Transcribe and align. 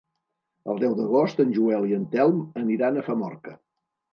El 0.73 0.79
deu 0.83 0.95
d'agost 0.99 1.43
en 1.45 1.53
Joel 1.57 1.87
i 1.91 1.95
en 1.99 2.09
Telm 2.17 2.41
aniran 2.65 2.99
a 3.03 3.07
Famorca. 3.11 3.59